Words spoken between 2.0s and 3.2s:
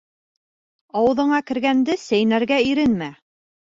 сәйнәргә иренмә.